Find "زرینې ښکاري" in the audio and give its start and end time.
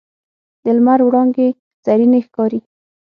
1.85-2.59